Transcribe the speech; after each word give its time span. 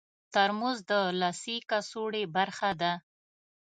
ترموز 0.33 0.77
د 0.89 0.91
لاسي 1.19 1.57
کڅوړې 1.69 2.23
برخه 2.35 2.69
ده. 2.81 2.93